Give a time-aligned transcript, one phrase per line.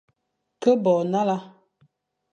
[0.61, 1.35] Ke bo nale,